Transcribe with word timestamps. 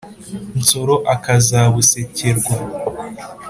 nsoro 0.59 0.95
akazabusekerwa. 1.13 2.55